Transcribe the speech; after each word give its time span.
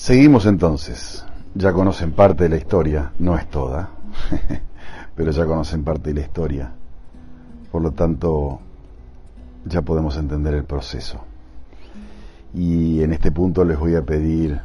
Seguimos 0.00 0.46
entonces. 0.46 1.26
Ya 1.54 1.74
conocen 1.74 2.12
parte 2.12 2.44
de 2.44 2.48
la 2.48 2.56
historia, 2.56 3.12
no 3.18 3.36
es 3.36 3.46
toda, 3.50 3.90
pero 5.14 5.30
ya 5.30 5.44
conocen 5.44 5.84
parte 5.84 6.08
de 6.08 6.20
la 6.20 6.26
historia. 6.26 6.72
Por 7.70 7.82
lo 7.82 7.90
tanto, 7.90 8.60
ya 9.66 9.82
podemos 9.82 10.16
entender 10.16 10.54
el 10.54 10.64
proceso. 10.64 11.20
Y 12.54 13.02
en 13.02 13.12
este 13.12 13.30
punto 13.30 13.62
les 13.62 13.78
voy 13.78 13.94
a 13.94 14.02
pedir 14.02 14.58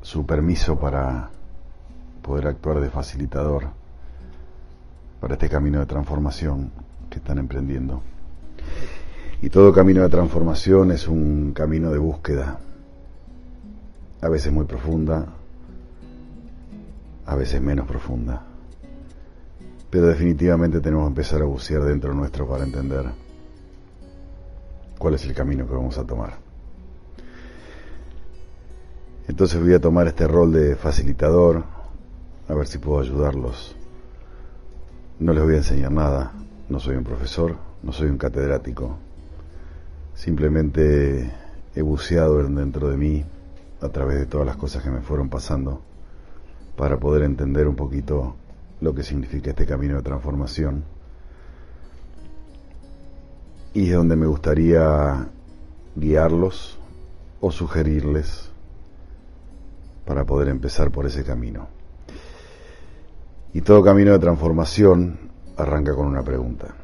su 0.00 0.24
permiso 0.24 0.80
para 0.80 1.28
poder 2.22 2.46
actuar 2.46 2.80
de 2.80 2.88
facilitador 2.88 3.64
para 5.20 5.34
este 5.34 5.50
camino 5.50 5.80
de 5.80 5.86
transformación 5.86 6.70
que 7.10 7.18
están 7.18 7.36
emprendiendo. 7.36 8.00
Y 9.42 9.50
todo 9.50 9.70
camino 9.70 10.00
de 10.00 10.08
transformación 10.08 10.92
es 10.92 11.06
un 11.08 11.52
camino 11.52 11.90
de 11.90 11.98
búsqueda 11.98 12.58
a 14.20 14.28
veces 14.28 14.52
muy 14.52 14.64
profunda, 14.64 15.26
a 17.26 17.34
veces 17.34 17.60
menos 17.60 17.86
profunda. 17.86 18.42
Pero 19.90 20.06
definitivamente 20.06 20.80
tenemos 20.80 21.04
que 21.04 21.08
empezar 21.08 21.42
a 21.42 21.44
bucear 21.44 21.82
dentro 21.84 22.14
nuestro 22.14 22.46
para 22.48 22.64
entender 22.64 23.06
cuál 24.98 25.14
es 25.14 25.24
el 25.24 25.34
camino 25.34 25.66
que 25.66 25.74
vamos 25.74 25.98
a 25.98 26.04
tomar. 26.04 26.38
Entonces 29.28 29.60
voy 29.60 29.74
a 29.74 29.80
tomar 29.80 30.06
este 30.06 30.26
rol 30.26 30.52
de 30.52 30.76
facilitador, 30.76 31.64
a 32.48 32.54
ver 32.54 32.66
si 32.66 32.78
puedo 32.78 33.00
ayudarlos. 33.00 33.76
No 35.18 35.32
les 35.32 35.42
voy 35.42 35.54
a 35.54 35.58
enseñar 35.58 35.92
nada, 35.92 36.32
no 36.68 36.78
soy 36.78 36.96
un 36.96 37.04
profesor, 37.04 37.56
no 37.82 37.92
soy 37.92 38.08
un 38.08 38.18
catedrático. 38.18 38.98
Simplemente 40.14 41.32
he 41.74 41.82
buceado 41.82 42.42
dentro 42.42 42.88
de 42.88 42.96
mí 42.96 43.24
a 43.80 43.88
través 43.88 44.18
de 44.18 44.26
todas 44.26 44.46
las 44.46 44.56
cosas 44.56 44.82
que 44.82 44.90
me 44.90 45.00
fueron 45.00 45.28
pasando 45.28 45.80
para 46.76 46.98
poder 46.98 47.22
entender 47.22 47.68
un 47.68 47.76
poquito 47.76 48.36
lo 48.80 48.94
que 48.94 49.02
significa 49.02 49.50
este 49.50 49.66
camino 49.66 49.96
de 49.96 50.02
transformación. 50.02 50.84
Y 53.74 53.88
es 53.90 53.94
donde 53.94 54.16
me 54.16 54.26
gustaría 54.26 55.28
guiarlos 55.94 56.78
o 57.40 57.50
sugerirles 57.50 58.50
para 60.04 60.24
poder 60.24 60.48
empezar 60.48 60.90
por 60.90 61.06
ese 61.06 61.24
camino. 61.24 61.68
Y 63.52 63.62
todo 63.62 63.82
camino 63.82 64.12
de 64.12 64.18
transformación 64.18 65.18
arranca 65.56 65.94
con 65.94 66.06
una 66.06 66.22
pregunta. 66.22 66.74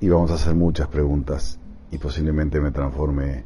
Y 0.00 0.08
vamos 0.08 0.30
a 0.32 0.34
hacer 0.34 0.54
muchas 0.54 0.88
preguntas 0.88 1.58
y 1.90 1.98
posiblemente 1.98 2.60
me 2.60 2.72
transforme 2.72 3.44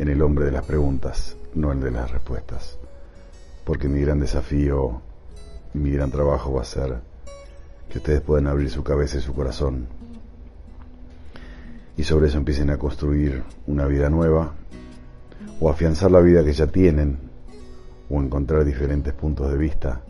en 0.00 0.08
el 0.08 0.22
hombre 0.22 0.46
de 0.46 0.52
las 0.52 0.64
preguntas 0.64 1.36
no 1.54 1.72
el 1.72 1.80
de 1.80 1.90
las 1.90 2.10
respuestas. 2.10 2.78
Porque 3.64 3.86
mi 3.86 4.00
gran 4.00 4.18
desafío 4.18 5.02
mi 5.74 5.90
gran 5.90 6.10
trabajo 6.10 6.54
va 6.54 6.62
a 6.62 6.64
ser 6.64 6.96
que 7.90 7.98
ustedes 7.98 8.22
puedan 8.22 8.46
abrir 8.46 8.70
su 8.70 8.82
cabeza 8.82 9.18
y 9.18 9.20
su 9.20 9.34
corazón 9.34 9.86
y 11.96 12.02
sobre 12.02 12.28
eso 12.28 12.38
empiecen 12.38 12.70
a 12.70 12.78
construir 12.78 13.42
una 13.66 13.86
vida 13.86 14.08
nueva 14.08 14.54
o 15.60 15.68
afianzar 15.68 16.10
la 16.10 16.20
vida 16.20 16.42
que 16.42 16.54
ya 16.54 16.66
tienen 16.66 17.18
o 18.08 18.20
encontrar 18.20 18.64
diferentes 18.64 19.12
puntos 19.12 19.52
de 19.52 19.58
vista 19.58 20.00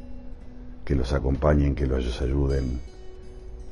que 0.84 0.94
los 0.94 1.12
acompañen, 1.12 1.74
que 1.74 1.86
los 1.86 2.22
ayuden 2.22 2.80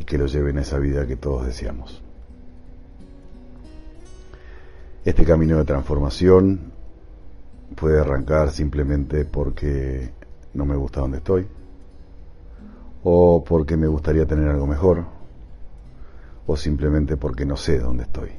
y 0.01 0.05
que 0.05 0.19
los 0.19 0.33
lleven 0.33 0.59
a 0.59 0.63
esa 0.63 0.79
vida 0.79 1.07
que 1.07 1.17
todos 1.17 1.47
deseamos. 1.47 2.03
Este 5.09 5.25
camino 5.25 5.57
de 5.57 5.65
transformación 5.65 6.71
puede 7.77 7.99
arrancar 7.99 8.51
simplemente 8.51 9.25
porque 9.25 10.13
no 10.53 10.67
me 10.67 10.77
gusta 10.77 11.01
donde 11.01 11.17
estoy, 11.17 11.47
o 13.05 13.43
porque 13.43 13.79
me 13.79 13.87
gustaría 13.87 14.27
tener 14.27 14.51
algo 14.51 14.67
mejor, 14.67 15.07
o 16.47 16.55
simplemente 16.59 17.17
porque 17.17 17.47
no 17.47 17.57
sé 17.57 17.79
dónde 17.79 18.03
estoy. 18.03 18.33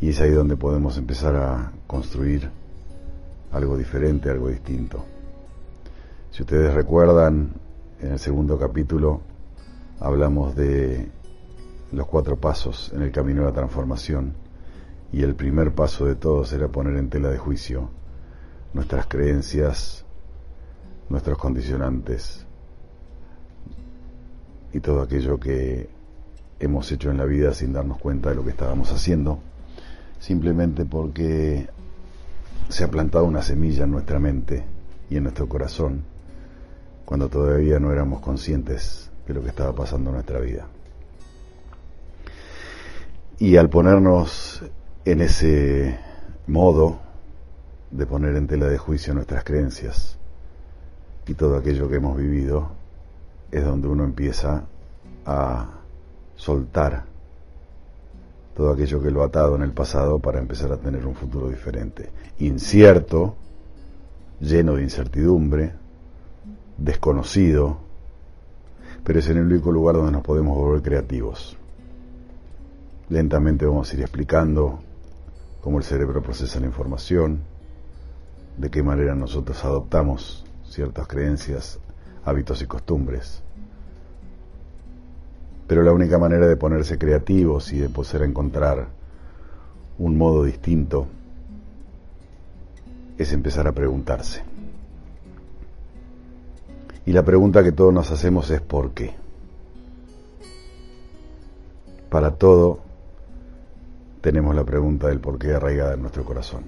Y 0.00 0.10
es 0.10 0.20
ahí 0.20 0.30
donde 0.30 0.56
podemos 0.56 0.96
empezar 0.96 1.34
a 1.34 1.72
construir 1.88 2.48
algo 3.50 3.76
diferente, 3.76 4.30
algo 4.30 4.50
distinto. 4.50 5.04
Si 6.30 6.44
ustedes 6.44 6.72
recuerdan, 6.72 7.54
en 8.00 8.12
el 8.12 8.20
segundo 8.20 8.60
capítulo 8.60 9.22
hablamos 9.98 10.54
de 10.54 11.10
los 11.90 12.06
cuatro 12.06 12.36
pasos 12.36 12.92
en 12.94 13.02
el 13.02 13.10
camino 13.10 13.40
de 13.40 13.48
la 13.48 13.54
transformación 13.54 14.46
y 15.12 15.22
el 15.22 15.34
primer 15.34 15.74
paso 15.74 16.06
de 16.06 16.14
todos 16.14 16.52
era 16.52 16.68
poner 16.68 16.96
en 16.96 17.08
tela 17.08 17.30
de 17.30 17.38
juicio 17.38 17.90
nuestras 18.74 19.06
creencias, 19.06 20.04
nuestros 21.08 21.38
condicionantes 21.38 22.44
y 24.72 24.80
todo 24.80 25.02
aquello 25.02 25.40
que 25.40 25.88
hemos 26.60 26.90
hecho 26.92 27.10
en 27.10 27.16
la 27.16 27.24
vida 27.24 27.54
sin 27.54 27.72
darnos 27.72 27.98
cuenta 27.98 28.28
de 28.28 28.34
lo 28.34 28.44
que 28.44 28.50
estábamos 28.50 28.92
haciendo, 28.92 29.38
simplemente 30.18 30.84
porque 30.84 31.68
se 32.68 32.84
ha 32.84 32.90
plantado 32.90 33.24
una 33.24 33.42
semilla 33.42 33.84
en 33.84 33.92
nuestra 33.92 34.18
mente 34.18 34.64
y 35.08 35.16
en 35.16 35.22
nuestro 35.22 35.48
corazón 35.48 36.02
cuando 37.06 37.30
todavía 37.30 37.78
no 37.80 37.90
éramos 37.90 38.20
conscientes 38.20 39.10
de 39.26 39.32
lo 39.32 39.42
que 39.42 39.48
estaba 39.48 39.74
pasando 39.74 40.10
en 40.10 40.16
nuestra 40.16 40.40
vida. 40.40 40.66
Y 43.38 43.56
al 43.56 43.70
ponernos 43.70 44.62
en 45.04 45.20
ese 45.20 45.98
modo, 46.46 46.98
de 47.90 48.06
poner 48.06 48.36
en 48.36 48.46
tela 48.46 48.66
de 48.66 48.78
juicio 48.78 49.14
nuestras 49.14 49.44
creencias 49.44 50.18
y 51.26 51.34
todo 51.34 51.56
aquello 51.56 51.88
que 51.88 51.96
hemos 51.96 52.16
vivido, 52.16 52.70
es 53.50 53.64
donde 53.64 53.88
uno 53.88 54.04
empieza 54.04 54.64
a 55.24 55.68
soltar 56.36 57.04
todo 58.54 58.72
aquello 58.72 59.00
que 59.00 59.10
lo 59.10 59.22
ha 59.22 59.26
atado 59.26 59.56
en 59.56 59.62
el 59.62 59.72
pasado 59.72 60.18
para 60.18 60.40
empezar 60.40 60.72
a 60.72 60.78
tener 60.78 61.06
un 61.06 61.14
futuro 61.14 61.48
diferente. 61.48 62.10
Incierto, 62.40 63.36
lleno 64.40 64.74
de 64.74 64.82
incertidumbre, 64.82 65.72
desconocido, 66.76 67.78
pero 69.04 69.20
es 69.20 69.28
en 69.28 69.38
el 69.38 69.44
único 69.44 69.70
lugar 69.70 69.96
donde 69.96 70.12
nos 70.12 70.22
podemos 70.22 70.56
volver 70.56 70.82
creativos. 70.82 71.56
Lentamente 73.08 73.64
vamos 73.64 73.90
a 73.90 73.96
ir 73.96 74.02
explicando 74.02 74.80
cómo 75.60 75.78
el 75.78 75.84
cerebro 75.84 76.22
procesa 76.22 76.60
la 76.60 76.66
información, 76.66 77.40
de 78.56 78.70
qué 78.70 78.82
manera 78.82 79.14
nosotros 79.14 79.64
adoptamos 79.64 80.44
ciertas 80.64 81.06
creencias, 81.06 81.78
hábitos 82.24 82.62
y 82.62 82.66
costumbres. 82.66 83.42
Pero 85.66 85.82
la 85.82 85.92
única 85.92 86.18
manera 86.18 86.46
de 86.46 86.56
ponerse 86.56 86.98
creativos 86.98 87.72
y 87.72 87.78
de 87.78 87.88
poder 87.88 88.22
encontrar 88.22 88.88
un 89.98 90.16
modo 90.16 90.44
distinto 90.44 91.06
es 93.18 93.32
empezar 93.32 93.66
a 93.66 93.72
preguntarse. 93.72 94.42
Y 97.04 97.12
la 97.12 97.24
pregunta 97.24 97.62
que 97.62 97.72
todos 97.72 97.92
nos 97.92 98.10
hacemos 98.10 98.50
es 98.50 98.60
¿por 98.60 98.90
qué? 98.92 99.14
Para 102.10 102.34
todo 102.34 102.80
tenemos 104.20 104.54
la 104.54 104.64
pregunta 104.64 105.08
del 105.08 105.20
por 105.20 105.38
qué 105.38 105.54
arraigada 105.54 105.94
en 105.94 106.02
nuestro 106.02 106.24
corazón. 106.24 106.64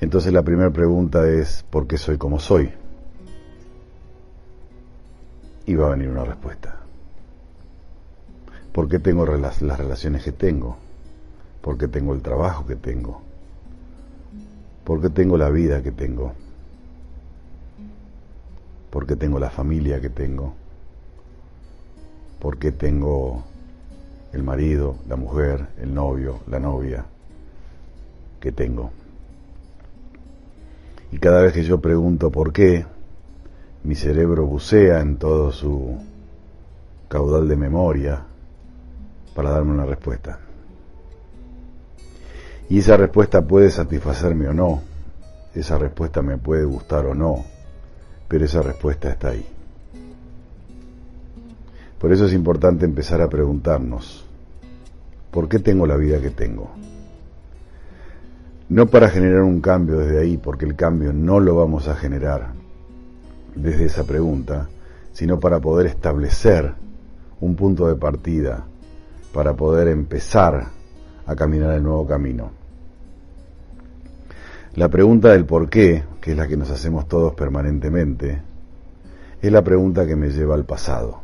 Entonces 0.00 0.32
la 0.32 0.42
primera 0.42 0.70
pregunta 0.70 1.26
es, 1.28 1.64
¿por 1.70 1.86
qué 1.86 1.96
soy 1.96 2.18
como 2.18 2.38
soy? 2.38 2.70
Y 5.66 5.74
va 5.74 5.86
a 5.86 5.90
venir 5.90 6.08
una 6.08 6.24
respuesta. 6.24 6.76
¿Por 8.72 8.88
qué 8.88 8.98
tengo 8.98 9.24
las 9.26 9.60
relaciones 9.60 10.24
que 10.24 10.32
tengo? 10.32 10.76
¿Por 11.60 11.78
qué 11.78 11.88
tengo 11.88 12.14
el 12.14 12.22
trabajo 12.22 12.66
que 12.66 12.76
tengo? 12.76 13.22
¿Por 14.84 15.00
qué 15.00 15.10
tengo 15.10 15.36
la 15.36 15.50
vida 15.50 15.82
que 15.82 15.92
tengo? 15.92 16.32
por 18.92 19.06
qué 19.06 19.16
tengo 19.16 19.38
la 19.38 19.48
familia 19.48 20.02
que 20.02 20.10
tengo, 20.10 20.52
por 22.38 22.58
qué 22.58 22.72
tengo 22.72 23.42
el 24.32 24.42
marido, 24.42 24.96
la 25.08 25.16
mujer, 25.16 25.68
el 25.80 25.92
novio, 25.92 26.40
la 26.48 26.58
novia 26.58 27.04
que 28.40 28.52
tengo. 28.52 28.90
Y 31.10 31.18
cada 31.18 31.42
vez 31.42 31.52
que 31.52 31.64
yo 31.64 31.80
pregunto 31.80 32.30
por 32.30 32.52
qué, 32.52 32.86
mi 33.84 33.94
cerebro 33.94 34.46
bucea 34.46 35.00
en 35.00 35.16
todo 35.16 35.52
su 35.52 35.98
caudal 37.08 37.48
de 37.48 37.56
memoria 37.56 38.22
para 39.34 39.50
darme 39.50 39.72
una 39.72 39.84
respuesta. 39.84 40.38
Y 42.68 42.78
esa 42.78 42.96
respuesta 42.96 43.42
puede 43.42 43.70
satisfacerme 43.70 44.48
o 44.48 44.54
no, 44.54 44.82
esa 45.54 45.76
respuesta 45.76 46.22
me 46.22 46.38
puede 46.38 46.64
gustar 46.64 47.04
o 47.04 47.14
no, 47.14 47.44
pero 48.28 48.46
esa 48.46 48.62
respuesta 48.62 49.10
está 49.10 49.28
ahí. 49.28 49.46
Por 52.02 52.12
eso 52.12 52.26
es 52.26 52.32
importante 52.32 52.84
empezar 52.84 53.22
a 53.22 53.28
preguntarnos, 53.28 54.24
¿por 55.30 55.48
qué 55.48 55.60
tengo 55.60 55.86
la 55.86 55.96
vida 55.96 56.20
que 56.20 56.30
tengo? 56.30 56.72
No 58.68 58.88
para 58.88 59.08
generar 59.08 59.42
un 59.42 59.60
cambio 59.60 59.98
desde 59.98 60.18
ahí, 60.18 60.36
porque 60.36 60.64
el 60.64 60.74
cambio 60.74 61.12
no 61.12 61.38
lo 61.38 61.54
vamos 61.54 61.86
a 61.86 61.94
generar 61.94 62.54
desde 63.54 63.84
esa 63.84 64.02
pregunta, 64.02 64.68
sino 65.12 65.38
para 65.38 65.60
poder 65.60 65.86
establecer 65.86 66.74
un 67.40 67.54
punto 67.54 67.86
de 67.86 67.94
partida, 67.94 68.64
para 69.32 69.54
poder 69.54 69.86
empezar 69.86 70.70
a 71.24 71.36
caminar 71.36 71.70
el 71.74 71.84
nuevo 71.84 72.04
camino. 72.04 72.50
La 74.74 74.88
pregunta 74.88 75.28
del 75.28 75.44
por 75.44 75.70
qué, 75.70 76.02
que 76.20 76.32
es 76.32 76.36
la 76.36 76.48
que 76.48 76.56
nos 76.56 76.68
hacemos 76.72 77.06
todos 77.06 77.32
permanentemente, 77.34 78.42
es 79.40 79.52
la 79.52 79.62
pregunta 79.62 80.04
que 80.04 80.16
me 80.16 80.30
lleva 80.30 80.56
al 80.56 80.64
pasado. 80.64 81.22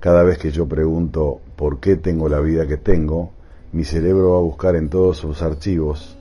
Cada 0.00 0.22
vez 0.22 0.38
que 0.38 0.50
yo 0.50 0.66
pregunto 0.66 1.42
por 1.56 1.78
qué 1.78 1.96
tengo 1.96 2.30
la 2.30 2.40
vida 2.40 2.66
que 2.66 2.78
tengo, 2.78 3.32
mi 3.72 3.84
cerebro 3.84 4.32
va 4.32 4.38
a 4.38 4.42
buscar 4.42 4.74
en 4.74 4.88
todos 4.88 5.18
sus 5.18 5.42
archivos 5.42 6.16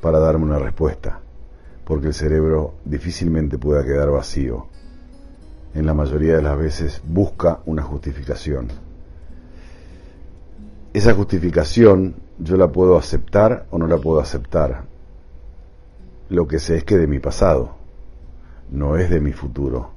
para 0.00 0.18
darme 0.18 0.46
una 0.46 0.58
respuesta, 0.58 1.20
porque 1.84 2.06
el 2.06 2.14
cerebro 2.14 2.76
difícilmente 2.86 3.58
pueda 3.58 3.84
quedar 3.84 4.10
vacío. 4.10 4.68
En 5.74 5.84
la 5.84 5.92
mayoría 5.92 6.36
de 6.36 6.42
las 6.42 6.56
veces 6.56 7.02
busca 7.06 7.60
una 7.66 7.82
justificación. 7.82 8.68
Esa 10.94 11.12
justificación 11.12 12.14
yo 12.38 12.56
la 12.56 12.72
puedo 12.72 12.96
aceptar 12.96 13.66
o 13.70 13.76
no 13.76 13.86
la 13.86 13.98
puedo 13.98 14.18
aceptar. 14.18 14.84
Lo 16.30 16.48
que 16.48 16.58
sé 16.58 16.78
es 16.78 16.84
que 16.84 16.96
de 16.96 17.06
mi 17.06 17.18
pasado, 17.18 17.74
no 18.70 18.96
es 18.96 19.10
de 19.10 19.20
mi 19.20 19.32
futuro. 19.32 19.90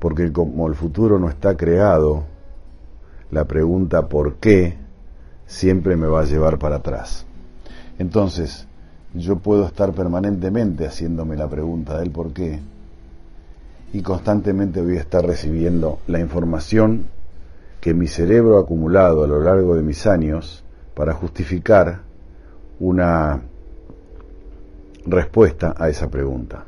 Porque 0.00 0.32
como 0.32 0.66
el 0.66 0.74
futuro 0.74 1.18
no 1.20 1.28
está 1.28 1.56
creado, 1.56 2.24
la 3.30 3.44
pregunta 3.44 4.08
¿por 4.08 4.34
qué? 4.36 4.76
siempre 5.50 5.96
me 5.96 6.06
va 6.06 6.20
a 6.20 6.24
llevar 6.24 6.58
para 6.58 6.76
atrás. 6.76 7.26
Entonces, 7.98 8.68
yo 9.14 9.36
puedo 9.36 9.66
estar 9.66 9.92
permanentemente 9.92 10.86
haciéndome 10.86 11.36
la 11.36 11.48
pregunta 11.48 11.98
del 11.98 12.10
por 12.10 12.32
qué 12.32 12.60
y 13.92 14.02
constantemente 14.02 14.80
voy 14.80 14.96
a 14.98 15.00
estar 15.00 15.26
recibiendo 15.26 15.98
la 16.06 16.20
información 16.20 17.06
que 17.80 17.94
mi 17.94 18.06
cerebro 18.06 18.58
ha 18.58 18.60
acumulado 18.60 19.24
a 19.24 19.26
lo 19.26 19.40
largo 19.42 19.74
de 19.74 19.82
mis 19.82 20.06
años 20.06 20.62
para 20.94 21.12
justificar 21.14 22.02
una 22.78 23.42
respuesta 25.06 25.74
a 25.76 25.88
esa 25.88 26.08
pregunta. 26.08 26.64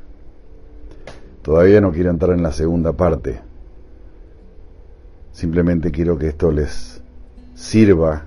Todavía 1.43 1.81
no 1.81 1.93
quiero 1.93 2.11
entrar 2.11 2.37
en 2.37 2.43
la 2.43 2.53
segunda 2.53 2.93
parte. 2.93 3.41
Simplemente 5.32 5.90
quiero 5.90 6.19
que 6.19 6.29
esto 6.29 6.50
les 6.50 7.02
sirva 7.55 8.26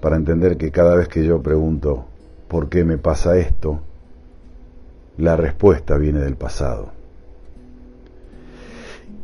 para 0.00 0.16
entender 0.16 0.56
que 0.56 0.70
cada 0.70 0.96
vez 0.96 1.08
que 1.08 1.24
yo 1.24 1.40
pregunto 1.42 2.06
¿por 2.52 2.68
qué 2.68 2.84
me 2.84 2.98
pasa 2.98 3.38
esto? 3.38 3.80
La 5.16 5.36
respuesta 5.36 5.96
viene 5.96 6.20
del 6.20 6.36
pasado. 6.36 6.90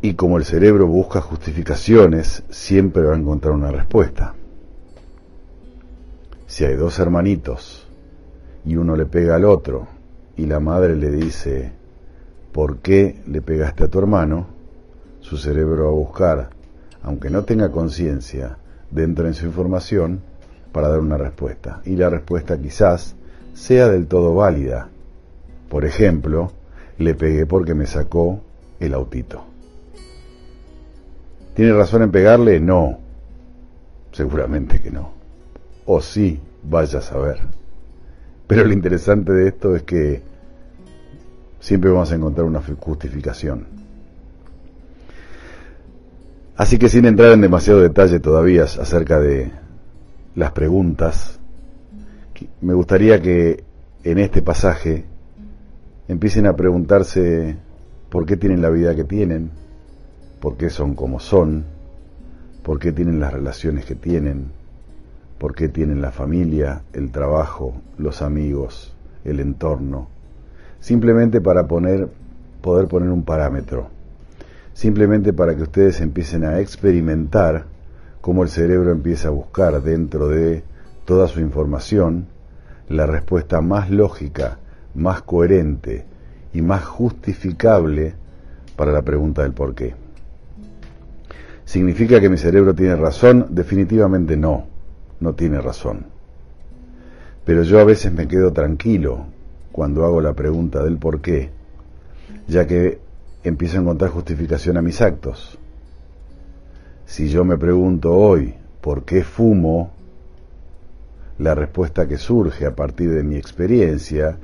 Y 0.00 0.14
como 0.14 0.38
el 0.38 0.46
cerebro 0.46 0.86
busca 0.86 1.20
justificaciones, 1.20 2.42
siempre 2.48 3.02
va 3.02 3.14
a 3.14 3.18
encontrar 3.18 3.52
una 3.52 3.70
respuesta. 3.70 4.34
Si 6.46 6.64
hay 6.64 6.74
dos 6.76 6.98
hermanitos 6.98 7.86
y 8.64 8.76
uno 8.76 8.96
le 8.96 9.04
pega 9.04 9.36
al 9.36 9.44
otro 9.44 9.88
y 10.34 10.46
la 10.46 10.58
madre 10.58 10.96
le 10.96 11.10
dice, 11.10 11.72
¿por 12.52 12.78
qué 12.78 13.20
le 13.26 13.42
pegaste 13.42 13.84
a 13.84 13.88
tu 13.88 13.98
hermano? 13.98 14.46
Su 15.20 15.36
cerebro 15.36 15.84
va 15.84 15.90
a 15.90 15.92
buscar, 15.92 16.50
aunque 17.02 17.30
no 17.30 17.44
tenga 17.44 17.70
conciencia, 17.70 18.58
dentro 18.90 19.26
de 19.26 19.34
su 19.34 19.46
información, 19.46 20.20
para 20.72 20.88
dar 20.88 21.00
una 21.00 21.16
respuesta. 21.16 21.80
Y 21.84 21.96
la 21.96 22.10
respuesta 22.10 22.58
quizás 22.58 23.14
sea 23.54 23.88
del 23.88 24.06
todo 24.06 24.34
válida. 24.34 24.88
Por 25.68 25.84
ejemplo, 25.84 26.52
le 26.98 27.14
pegué 27.14 27.46
porque 27.46 27.74
me 27.74 27.86
sacó 27.86 28.40
el 28.80 28.94
autito. 28.94 29.44
¿Tiene 31.54 31.72
razón 31.72 32.02
en 32.02 32.10
pegarle? 32.10 32.60
No. 32.60 32.98
Seguramente 34.12 34.80
que 34.80 34.90
no. 34.90 35.12
O 35.86 36.00
sí, 36.00 36.40
vaya 36.62 37.00
a 37.00 37.02
saber. 37.02 37.40
Pero 38.46 38.64
lo 38.64 38.72
interesante 38.72 39.32
de 39.32 39.48
esto 39.48 39.74
es 39.74 39.82
que 39.82 40.22
siempre 41.60 41.90
vamos 41.90 42.12
a 42.12 42.14
encontrar 42.14 42.46
una 42.46 42.62
justificación. 42.62 43.66
Así 46.58 46.76
que 46.76 46.88
sin 46.88 47.04
entrar 47.04 47.30
en 47.30 47.40
demasiado 47.40 47.80
detalle 47.80 48.18
todavía 48.18 48.64
acerca 48.64 49.20
de 49.20 49.52
las 50.34 50.50
preguntas, 50.50 51.38
me 52.60 52.74
gustaría 52.74 53.22
que 53.22 53.62
en 54.02 54.18
este 54.18 54.42
pasaje 54.42 55.04
empiecen 56.08 56.48
a 56.48 56.56
preguntarse 56.56 57.56
por 58.10 58.26
qué 58.26 58.36
tienen 58.36 58.60
la 58.60 58.70
vida 58.70 58.96
que 58.96 59.04
tienen, 59.04 59.52
por 60.40 60.56
qué 60.56 60.68
son 60.68 60.96
como 60.96 61.20
son, 61.20 61.64
por 62.64 62.80
qué 62.80 62.90
tienen 62.90 63.20
las 63.20 63.32
relaciones 63.32 63.84
que 63.84 63.94
tienen, 63.94 64.50
por 65.38 65.54
qué 65.54 65.68
tienen 65.68 66.02
la 66.02 66.10
familia, 66.10 66.82
el 66.92 67.12
trabajo, 67.12 67.74
los 67.98 68.20
amigos, 68.20 68.96
el 69.24 69.38
entorno, 69.38 70.08
simplemente 70.80 71.40
para 71.40 71.68
poner, 71.68 72.08
poder 72.60 72.88
poner 72.88 73.10
un 73.10 73.22
parámetro, 73.22 73.90
simplemente 74.78 75.32
para 75.32 75.56
que 75.56 75.62
ustedes 75.62 76.00
empiecen 76.00 76.44
a 76.44 76.60
experimentar 76.60 77.64
cómo 78.20 78.44
el 78.44 78.48
cerebro 78.48 78.92
empieza 78.92 79.26
a 79.26 79.32
buscar 79.32 79.82
dentro 79.82 80.28
de 80.28 80.62
toda 81.04 81.26
su 81.26 81.40
información 81.40 82.28
la 82.88 83.04
respuesta 83.04 83.60
más 83.60 83.90
lógica, 83.90 84.58
más 84.94 85.22
coherente 85.22 86.04
y 86.54 86.62
más 86.62 86.84
justificable 86.84 88.14
para 88.76 88.92
la 88.92 89.02
pregunta 89.02 89.42
del 89.42 89.52
por 89.52 89.74
qué. 89.74 89.96
¿Significa 91.64 92.20
que 92.20 92.28
mi 92.28 92.36
cerebro 92.36 92.72
tiene 92.72 92.94
razón? 92.94 93.48
Definitivamente 93.50 94.36
no, 94.36 94.66
no 95.18 95.32
tiene 95.32 95.60
razón. 95.60 96.06
Pero 97.44 97.64
yo 97.64 97.80
a 97.80 97.84
veces 97.84 98.12
me 98.12 98.28
quedo 98.28 98.52
tranquilo 98.52 99.26
cuando 99.72 100.04
hago 100.04 100.20
la 100.20 100.34
pregunta 100.34 100.84
del 100.84 100.98
por 100.98 101.20
qué, 101.20 101.50
ya 102.46 102.64
que 102.68 103.07
empiezo 103.44 103.78
a 103.78 103.80
encontrar 103.80 104.10
justificación 104.10 104.76
a 104.76 104.82
mis 104.82 105.00
actos. 105.00 105.58
Si 107.06 107.28
yo 107.28 107.44
me 107.44 107.56
pregunto 107.56 108.14
hoy 108.14 108.54
por 108.80 109.04
qué 109.04 109.24
fumo, 109.24 109.92
la 111.38 111.54
respuesta 111.54 112.06
que 112.08 112.18
surge 112.18 112.66
a 112.66 112.74
partir 112.74 113.10
de 113.10 113.22
mi 113.22 113.36
experiencia, 113.36 114.36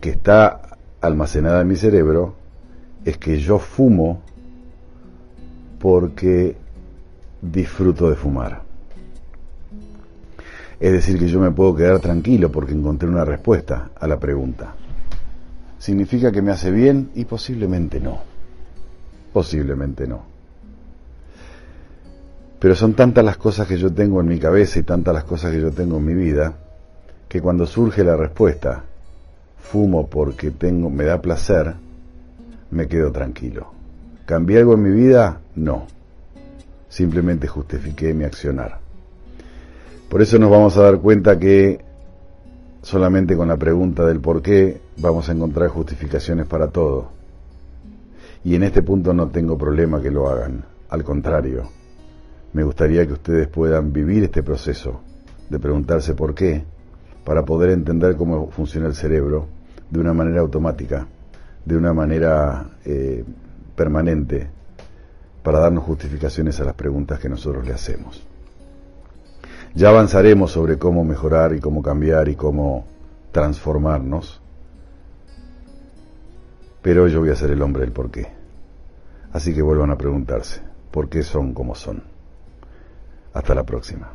que 0.00 0.10
está 0.10 0.78
almacenada 1.00 1.60
en 1.60 1.68
mi 1.68 1.76
cerebro, 1.76 2.34
es 3.04 3.18
que 3.18 3.38
yo 3.38 3.58
fumo 3.58 4.22
porque 5.78 6.56
disfruto 7.40 8.08
de 8.10 8.16
fumar. 8.16 8.62
Es 10.80 10.92
decir, 10.92 11.18
que 11.18 11.28
yo 11.28 11.40
me 11.40 11.50
puedo 11.50 11.74
quedar 11.74 12.00
tranquilo 12.00 12.50
porque 12.50 12.72
encontré 12.72 13.08
una 13.08 13.24
respuesta 13.24 13.90
a 13.98 14.06
la 14.06 14.18
pregunta. 14.18 14.74
¿Significa 15.78 16.32
que 16.32 16.42
me 16.42 16.52
hace 16.52 16.70
bien? 16.70 17.10
Y 17.14 17.24
posiblemente 17.24 18.00
no. 18.00 18.18
Posiblemente 19.32 20.06
no. 20.06 20.22
Pero 22.58 22.74
son 22.74 22.94
tantas 22.94 23.24
las 23.24 23.36
cosas 23.36 23.66
que 23.66 23.76
yo 23.76 23.92
tengo 23.92 24.20
en 24.20 24.28
mi 24.28 24.38
cabeza 24.38 24.78
y 24.78 24.82
tantas 24.82 25.14
las 25.14 25.24
cosas 25.24 25.52
que 25.52 25.60
yo 25.60 25.70
tengo 25.70 25.98
en 25.98 26.04
mi 26.06 26.14
vida, 26.14 26.54
que 27.28 27.40
cuando 27.40 27.66
surge 27.66 28.02
la 28.02 28.16
respuesta, 28.16 28.84
fumo 29.58 30.08
porque 30.08 30.50
tengo, 30.50 30.88
me 30.88 31.04
da 31.04 31.20
placer, 31.20 31.74
me 32.70 32.88
quedo 32.88 33.12
tranquilo. 33.12 33.72
¿Cambié 34.24 34.58
algo 34.58 34.74
en 34.74 34.82
mi 34.82 34.90
vida? 34.90 35.40
No. 35.54 35.86
Simplemente 36.88 37.46
justifiqué 37.46 38.14
mi 38.14 38.24
accionar. 38.24 38.78
Por 40.08 40.22
eso 40.22 40.38
nos 40.38 40.50
vamos 40.50 40.76
a 40.76 40.82
dar 40.82 40.98
cuenta 40.98 41.38
que 41.38 41.84
solamente 42.82 43.36
con 43.36 43.48
la 43.48 43.56
pregunta 43.56 44.04
del 44.04 44.20
por 44.20 44.42
qué 44.42 44.80
vamos 44.98 45.28
a 45.28 45.32
encontrar 45.32 45.68
justificaciones 45.68 46.46
para 46.46 46.68
todo. 46.68 47.10
Y 48.44 48.54
en 48.54 48.62
este 48.62 48.82
punto 48.82 49.12
no 49.12 49.28
tengo 49.28 49.58
problema 49.58 50.00
que 50.00 50.10
lo 50.10 50.28
hagan. 50.28 50.64
Al 50.88 51.02
contrario, 51.02 51.68
me 52.52 52.62
gustaría 52.62 53.06
que 53.06 53.14
ustedes 53.14 53.48
puedan 53.48 53.92
vivir 53.92 54.24
este 54.24 54.42
proceso 54.42 55.00
de 55.50 55.58
preguntarse 55.58 56.14
por 56.14 56.34
qué, 56.34 56.64
para 57.24 57.44
poder 57.44 57.70
entender 57.70 58.16
cómo 58.16 58.50
funciona 58.50 58.86
el 58.86 58.94
cerebro 58.94 59.48
de 59.90 60.00
una 60.00 60.12
manera 60.12 60.40
automática, 60.40 61.06
de 61.64 61.76
una 61.76 61.92
manera 61.92 62.70
eh, 62.84 63.24
permanente, 63.74 64.48
para 65.42 65.58
darnos 65.58 65.84
justificaciones 65.84 66.60
a 66.60 66.64
las 66.64 66.74
preguntas 66.74 67.18
que 67.18 67.28
nosotros 67.28 67.66
le 67.66 67.72
hacemos. 67.72 68.24
Ya 69.76 69.90
avanzaremos 69.90 70.52
sobre 70.52 70.78
cómo 70.78 71.04
mejorar 71.04 71.52
y 71.52 71.60
cómo 71.60 71.82
cambiar 71.82 72.30
y 72.30 72.34
cómo 72.34 72.86
transformarnos, 73.30 74.40
pero 76.80 77.06
yo 77.08 77.20
voy 77.20 77.28
a 77.28 77.36
ser 77.36 77.50
el 77.50 77.60
hombre 77.60 77.82
del 77.82 77.92
por 77.92 78.10
qué. 78.10 78.26
Así 79.34 79.52
que 79.52 79.60
vuelvan 79.60 79.90
a 79.90 79.98
preguntarse, 79.98 80.62
¿por 80.90 81.10
qué 81.10 81.22
son 81.22 81.52
como 81.52 81.74
son? 81.74 82.02
Hasta 83.34 83.54
la 83.54 83.64
próxima. 83.64 84.14